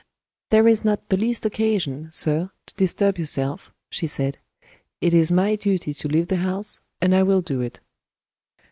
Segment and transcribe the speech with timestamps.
[0.49, 4.39] "There is not the least occasion, sir, to disturb yourself," she said.
[4.99, 7.79] "It is my duty to leave the house and I will do it."